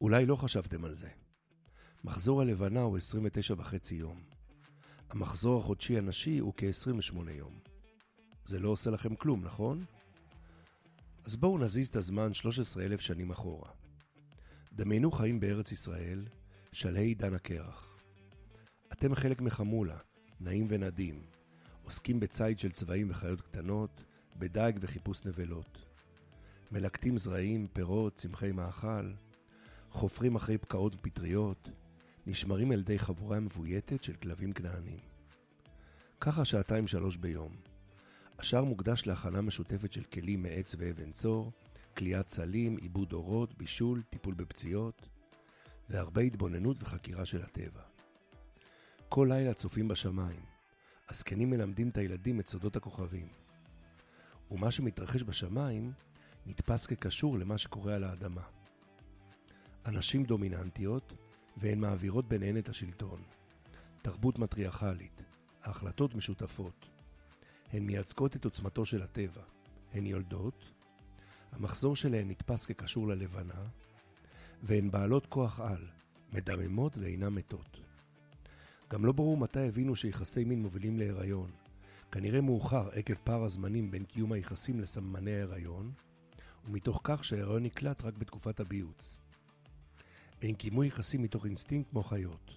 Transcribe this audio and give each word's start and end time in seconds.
אולי 0.00 0.26
לא 0.26 0.36
חשבתם 0.36 0.84
על 0.84 0.94
זה. 0.94 1.08
מחזור 2.04 2.42
הלבנה 2.42 2.80
הוא 2.80 2.96
29 2.96 3.54
וחצי 3.58 3.94
יום. 3.94 4.22
המחזור 5.10 5.60
החודשי 5.60 5.98
הנשי 5.98 6.38
הוא 6.38 6.52
כ-28 6.56 7.30
יום. 7.30 7.58
זה 8.44 8.60
לא 8.60 8.68
עושה 8.68 8.90
לכם 8.90 9.14
כלום, 9.14 9.44
נכון? 9.44 9.84
אז 11.24 11.36
בואו 11.36 11.58
נזיז 11.58 11.88
את 11.88 11.96
הזמן 11.96 12.34
13,000 12.34 13.00
שנים 13.00 13.30
אחורה. 13.30 13.70
דמיינו 14.72 15.10
חיים 15.10 15.40
בארץ 15.40 15.72
ישראל, 15.72 16.26
שלהי 16.72 17.06
עידן 17.06 17.34
הקרח. 17.34 17.98
אתם 18.92 19.14
חלק 19.14 19.40
מחמולה, 19.40 19.98
נעים 20.40 20.66
ונדים, 20.70 21.22
עוסקים 21.84 22.20
בציד 22.20 22.58
של 22.58 22.72
צבעים 22.72 23.10
וחיות 23.10 23.40
קטנות, 23.40 24.04
בדייג 24.36 24.78
וחיפוש 24.80 25.24
נבלות. 25.24 25.84
מלקטים 26.72 27.18
זרעים, 27.18 27.66
פירות, 27.72 28.16
צמחי 28.16 28.52
מאכל, 28.52 29.12
חופרים 29.90 30.36
אחרי 30.36 30.58
פקעות 30.58 30.94
ופטריות, 30.94 31.68
נשמרים 32.26 32.72
על 32.72 32.80
ידי 32.80 32.98
חבורה 32.98 33.40
מבויתת 33.40 34.04
של 34.04 34.12
כלבים 34.12 34.52
כנענים. 34.52 34.98
ככה 36.20 36.44
שעתיים 36.44 36.86
שלוש 36.86 37.16
ביום. 37.16 37.56
השאר 38.38 38.64
מוקדש 38.64 39.06
להכנה 39.06 39.40
משותפת 39.40 39.92
של 39.92 40.02
כלים 40.02 40.42
מעץ 40.42 40.74
ואבן 40.78 41.12
צור, 41.12 41.52
כליאת 41.96 42.28
סלים, 42.28 42.76
עיבוד 42.76 43.12
אורות, 43.12 43.58
בישול, 43.58 44.02
טיפול 44.10 44.34
בפציעות, 44.34 45.08
והרבה 45.90 46.20
התבוננות 46.22 46.82
וחקירה 46.82 47.24
של 47.24 47.42
הטבע. 47.42 47.82
כל 49.08 49.26
לילה 49.30 49.54
צופים 49.54 49.88
בשמיים. 49.88 50.40
הזקנים 51.08 51.50
מלמדים 51.50 51.88
את 51.88 51.96
הילדים 51.96 52.40
את 52.40 52.48
סודות 52.48 52.76
הכוכבים. 52.76 53.28
ומה 54.50 54.70
שמתרחש 54.70 55.22
בשמיים 55.22 55.92
נתפס 56.46 56.86
כקשור 56.86 57.38
למה 57.38 57.58
שקורה 57.58 57.94
על 57.94 58.04
האדמה. 58.04 58.57
הנשים 59.88 60.24
דומיננטיות, 60.24 61.12
והן 61.56 61.80
מעבירות 61.80 62.28
ביניהן 62.28 62.56
את 62.56 62.68
השלטון. 62.68 63.22
תרבות 64.02 64.38
מטריארכלית, 64.38 65.22
ההחלטות 65.62 66.14
משותפות. 66.14 66.88
הן 67.72 67.82
מייצגות 67.86 68.36
את 68.36 68.44
עוצמתו 68.44 68.86
של 68.86 69.02
הטבע. 69.02 69.42
הן 69.92 70.06
יולדות, 70.06 70.72
המחזור 71.52 71.96
שלהן 71.96 72.30
נתפס 72.30 72.66
כקשור 72.66 73.08
ללבנה, 73.08 73.64
והן 74.62 74.90
בעלות 74.90 75.26
כוח 75.26 75.60
על, 75.60 75.88
מדממות 76.32 76.98
ואינן 76.98 77.28
מתות. 77.28 77.80
גם 78.90 79.04
לא 79.04 79.12
ברור 79.12 79.36
מתי 79.36 79.68
הבינו 79.68 79.96
שיחסי 79.96 80.44
מין 80.44 80.62
מובילים 80.62 80.98
להיריון. 80.98 81.50
כנראה 82.12 82.40
מאוחר 82.40 82.88
עקב 82.92 83.14
פער 83.14 83.42
הזמנים 83.42 83.90
בין 83.90 84.04
קיום 84.04 84.32
היחסים 84.32 84.80
לסמני 84.80 85.34
ההיריון, 85.34 85.92
ומתוך 86.64 87.00
כך 87.04 87.24
שההיריון 87.24 87.62
נקלט 87.62 88.02
רק 88.02 88.14
בתקופת 88.14 88.60
הביוץ. 88.60 89.18
הן 90.42 90.54
קיימו 90.54 90.84
יחסים 90.84 91.22
מתוך 91.22 91.44
אינסטינקט 91.44 91.90
כמו 91.90 92.02
חיות. 92.02 92.50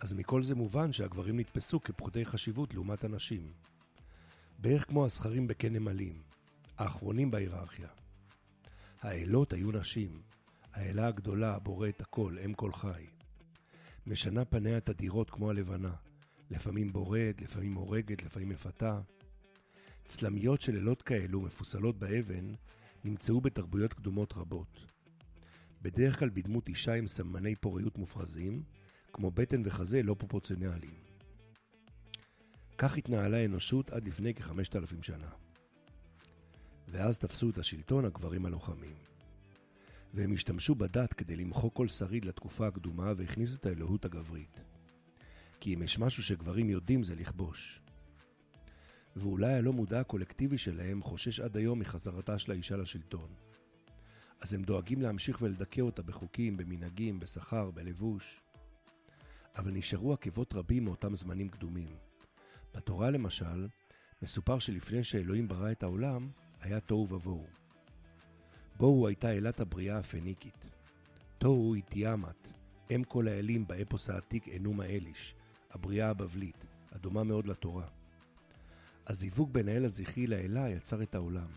אז 0.00 0.12
מכל 0.12 0.42
זה 0.42 0.54
מובן 0.54 0.92
שהגברים 0.92 1.40
נתפסו 1.40 1.80
כפחותי 1.80 2.24
חשיבות 2.24 2.74
לעומת 2.74 3.04
הנשים. 3.04 3.52
בערך 4.58 4.88
כמו 4.88 5.04
הזכרים 5.04 5.46
בקן 5.46 5.72
נמלים, 5.72 6.22
האחרונים 6.78 7.30
בהיררכיה. 7.30 7.88
האלות 9.00 9.52
היו 9.52 9.72
נשים, 9.72 10.22
האלה 10.72 11.06
הגדולה 11.06 11.54
הבוראת 11.54 12.00
הכל, 12.00 12.36
אם 12.44 12.54
כל 12.54 12.72
חי. 12.72 13.06
משנה 14.06 14.44
פניה 14.44 14.80
תדירות 14.80 15.30
כמו 15.30 15.50
הלבנה, 15.50 15.92
לפעמים 16.50 16.92
בורד, 16.92 17.40
לפעמים 17.40 17.74
הורגת, 17.74 18.22
לפעמים 18.22 18.48
מפתה. 18.48 19.00
צלמיות 20.04 20.60
של 20.60 20.76
אלות 20.76 21.02
כאלו, 21.02 21.40
מפוסלות 21.40 21.98
באבן, 21.98 22.54
נמצאו 23.04 23.40
בתרבויות 23.40 23.94
קדומות 23.94 24.32
רבות. 24.32 24.86
בדרך 25.82 26.18
כלל 26.18 26.28
בדמות 26.28 26.68
אישה 26.68 26.94
עם 26.94 27.06
סמני 27.06 27.54
פוריות 27.54 27.98
מופרזים, 27.98 28.62
כמו 29.12 29.30
בטן 29.30 29.62
וחזה 29.64 30.02
לא 30.02 30.14
פרופורציונליים. 30.18 30.94
כך 32.78 32.96
התנהלה 32.96 33.36
האנושות 33.36 33.90
עד 33.90 34.04
לפני 34.04 34.34
כחמשת 34.34 34.76
אלפים 34.76 35.02
שנה. 35.02 35.30
ואז 36.88 37.18
תפסו 37.18 37.50
את 37.50 37.58
השלטון 37.58 38.04
הגברים 38.04 38.46
הלוחמים. 38.46 38.94
והם 40.14 40.32
השתמשו 40.32 40.74
בדת 40.74 41.12
כדי 41.12 41.36
למחוק 41.36 41.76
כל 41.76 41.88
שריד 41.88 42.24
לתקופה 42.24 42.66
הקדומה 42.66 43.12
והכניסו 43.16 43.56
את 43.56 43.66
האלוהות 43.66 44.04
הגברית. 44.04 44.60
כי 45.60 45.74
אם 45.74 45.82
יש 45.82 45.98
משהו 45.98 46.22
שגברים 46.22 46.70
יודעים 46.70 47.02
זה 47.02 47.14
לכבוש. 47.14 47.80
ואולי 49.16 49.54
הלא 49.54 49.72
מודע 49.72 50.00
הקולקטיבי 50.00 50.58
שלהם 50.58 51.02
חושש 51.02 51.40
עד 51.40 51.56
היום 51.56 51.78
מחזרתה 51.78 52.38
של 52.38 52.52
האישה 52.52 52.76
לשלטון. 52.76 53.34
אז 54.40 54.54
הם 54.54 54.62
דואגים 54.62 55.02
להמשיך 55.02 55.42
ולדכא 55.42 55.80
אותה 55.80 56.02
בחוקים, 56.02 56.56
במנהגים, 56.56 57.20
בשכר, 57.20 57.70
בלבוש. 57.70 58.40
אבל 59.56 59.70
נשארו 59.70 60.12
עקבות 60.12 60.54
רבים 60.54 60.84
מאותם 60.84 61.16
זמנים 61.16 61.48
קדומים. 61.48 61.96
בתורה 62.74 63.10
למשל, 63.10 63.68
מסופר 64.22 64.58
שלפני 64.58 65.04
שאלוהים 65.04 65.48
ברא 65.48 65.70
את 65.70 65.82
העולם, 65.82 66.30
היה 66.60 66.80
תוהו 66.80 67.08
ובוהו. 67.08 67.46
בוהו 68.76 69.06
הייתה 69.06 69.36
אלת 69.36 69.60
הבריאה 69.60 69.98
הפניקית. 69.98 70.64
תוהו 71.38 71.74
היא 71.74 71.82
תיאמת, 71.82 72.52
אם 72.90 73.02
כל 73.08 73.28
האלים 73.28 73.66
באפוס 73.66 74.10
העתיק 74.10 74.48
אנומה 74.48 74.84
אליש, 74.84 75.34
הבריאה 75.70 76.10
הבבלית, 76.10 76.64
הדומה 76.92 77.24
מאוד 77.24 77.46
לתורה. 77.46 77.86
הזיווג 79.06 79.52
בין 79.52 79.68
האל 79.68 79.84
הזכרי 79.84 80.26
לאלה 80.26 80.68
יצר 80.68 81.02
את 81.02 81.14
העולם. 81.14 81.48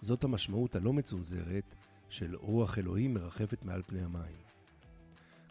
זאת 0.00 0.24
המשמעות 0.24 0.76
הלא 0.76 0.92
מצונזרת 0.92 1.74
של 2.12 2.36
רוח 2.36 2.78
אלוהים 2.78 3.14
מרחפת 3.14 3.64
מעל 3.64 3.82
פני 3.82 4.00
המים. 4.00 4.36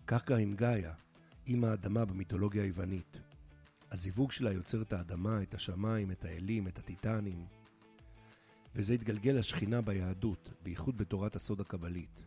כך 0.08 0.26
גם 0.30 0.40
עם 0.40 0.56
גאיה, 0.56 0.94
עם 1.46 1.64
האדמה 1.64 2.06
במיתולוגיה 2.06 2.64
היוונית. 2.64 3.18
הזיווג 3.92 4.32
שלה 4.32 4.52
יוצר 4.52 4.82
את 4.82 4.94
האדמה, 4.94 5.42
את 5.42 5.54
השמיים, 5.54 6.12
את 6.12 6.26
האלים, 6.26 6.68
את 6.68 6.80
הטיטנים. 6.80 7.46
וזה 8.76 8.94
התגלגל 8.94 9.32
לשכינה 9.32 9.82
ביהדות, 9.82 10.50
בייחוד 10.64 10.98
בתורת 10.98 11.36
הסוד 11.36 11.62
הקבלית. 11.62 12.24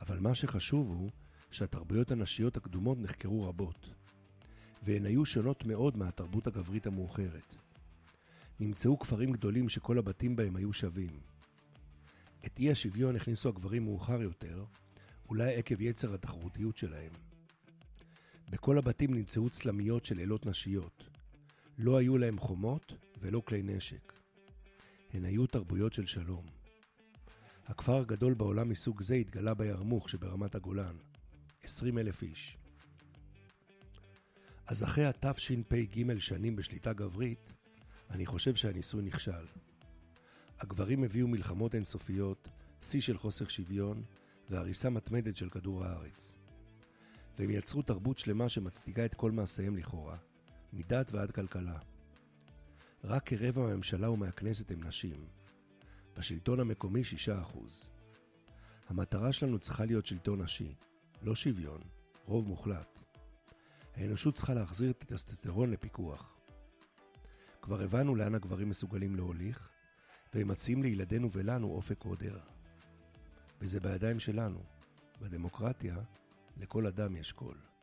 אבל 0.00 0.18
מה 0.18 0.34
שחשוב 0.34 0.88
הוא 0.88 1.10
שהתרבויות 1.50 2.10
הנשיות 2.10 2.56
הקדומות 2.56 2.98
נחקרו 2.98 3.48
רבות, 3.48 3.88
והן 4.82 5.06
היו 5.06 5.24
שונות 5.24 5.64
מאוד 5.66 5.96
מהתרבות 5.96 6.46
הגברית 6.46 6.86
המאוחרת. 6.86 7.56
נמצאו 8.60 8.98
כפרים 8.98 9.32
גדולים 9.32 9.68
שכל 9.68 9.98
הבתים 9.98 10.36
בהם 10.36 10.56
היו 10.56 10.72
שווים. 10.72 11.33
את 12.46 12.58
אי 12.58 12.70
השוויון 12.70 13.16
הכניסו 13.16 13.48
הגברים 13.48 13.84
מאוחר 13.84 14.22
יותר, 14.22 14.64
אולי 15.28 15.54
עקב 15.54 15.80
יצר 15.80 16.14
התחרותיות 16.14 16.76
שלהם. 16.76 17.12
בכל 18.50 18.78
הבתים 18.78 19.14
נמצאו 19.14 19.50
צלמיות 19.50 20.04
של 20.04 20.20
אלות 20.20 20.46
נשיות. 20.46 21.04
לא 21.78 21.98
היו 21.98 22.18
להם 22.18 22.38
חומות 22.38 22.92
ולא 23.20 23.42
כלי 23.46 23.62
נשק. 23.62 24.12
הן 25.12 25.24
היו 25.24 25.46
תרבויות 25.46 25.92
של 25.92 26.06
שלום. 26.06 26.46
הכפר 27.66 27.96
הגדול 27.96 28.34
בעולם 28.34 28.68
מסוג 28.68 29.02
זה 29.02 29.14
התגלה 29.14 29.54
בירמוך 29.54 30.10
שברמת 30.10 30.54
הגולן. 30.54 30.96
20 31.62 31.98
אלף 31.98 32.22
איש. 32.22 32.58
אז 34.66 34.84
אחרי 34.84 35.04
התשפ"ג 35.04 36.18
שנים 36.18 36.56
בשליטה 36.56 36.92
גברית, 36.92 37.52
אני 38.10 38.26
חושב 38.26 38.54
שהניסוי 38.54 39.02
נכשל. 39.02 39.46
הגברים 40.60 41.04
הביאו 41.04 41.28
מלחמות 41.28 41.74
אינסופיות, 41.74 42.48
שיא 42.80 43.00
של 43.00 43.18
חוסר 43.18 43.48
שוויון 43.48 44.02
והריסה 44.50 44.90
מתמדת 44.90 45.36
של 45.36 45.50
כדור 45.50 45.84
הארץ. 45.84 46.34
והם 47.38 47.50
יצרו 47.50 47.82
תרבות 47.82 48.18
שלמה 48.18 48.48
שמצדיקה 48.48 49.04
את 49.04 49.14
כל 49.14 49.30
מעשיהם 49.30 49.76
לכאורה, 49.76 50.16
מדת 50.72 51.12
ועד 51.12 51.30
כלכלה. 51.30 51.78
רק 53.04 53.26
כרבע 53.26 53.62
מהממשלה 53.62 54.10
ומהכנסת 54.10 54.70
הם 54.70 54.84
נשים. 54.84 55.26
בשלטון 56.16 56.60
המקומי 56.60 57.02
6%. 57.54 57.58
המטרה 58.88 59.32
שלנו 59.32 59.58
צריכה 59.58 59.84
להיות 59.84 60.06
שלטון 60.06 60.42
נשי, 60.42 60.74
לא 61.22 61.34
שוויון, 61.34 61.80
רוב 62.24 62.48
מוחלט. 62.48 62.98
האנושות 63.96 64.34
צריכה 64.34 64.54
להחזיר 64.54 64.90
את 64.90 65.02
הטסטסטרון 65.02 65.70
לפיקוח. 65.70 66.36
כבר 67.62 67.82
הבנו 67.82 68.14
לאן 68.14 68.34
הגברים 68.34 68.68
מסוגלים 68.68 69.16
להוליך, 69.16 69.73
והם 70.34 70.48
מציעים 70.48 70.82
לילדינו 70.82 71.30
ולנו 71.32 71.66
אופק 71.70 72.04
עוד 72.04 72.22
ערך. 72.24 72.48
וזה 73.60 73.80
בידיים 73.80 74.20
שלנו. 74.20 74.58
בדמוקרטיה, 75.20 75.96
לכל 76.56 76.86
אדם 76.86 77.16
יש 77.16 77.32
קול. 77.32 77.73